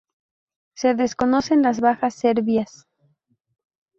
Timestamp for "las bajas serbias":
1.61-2.87